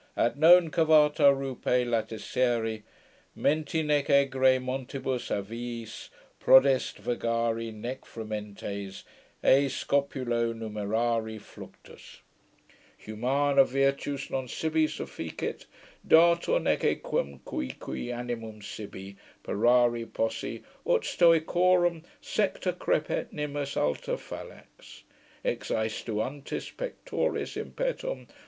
At 0.17 0.35
non 0.35 0.71
cavata 0.71 1.31
rupe 1.31 1.85
latescere, 1.85 2.81
Menti 3.35 3.83
nec 3.83 4.07
aegrae 4.07 4.57
montibus 4.57 5.29
aviis 5.29 6.09
Prodest 6.39 6.97
vagari, 6.99 7.71
nec 7.71 8.01
frementes 8.01 9.03
E 9.43 9.67
scopulo 9.69 10.53
numerare 10.55 11.39
fluctus 11.39 12.21
Humana 13.05 13.63
virtus 13.63 14.31
non 14.31 14.47
sibi 14.47 14.87
sufficit, 14.87 15.67
Datur 16.07 16.59
nee 16.59 16.77
aequum 16.77 17.39
cuique 17.41 18.11
animum 18.11 18.59
sibi 18.63 19.17
Parare 19.43 20.11
posse, 20.11 20.63
ut 20.83 21.03
Stoicorum 21.05 22.03
Secta 22.19 22.73
crepet 22.73 23.31
nimis 23.31 23.77
alta 23.77 24.17
fallax. 24.17 25.03
Exaestuantis 25.45 26.71
pectoris 26.75 27.55
impetum. 27.55 28.25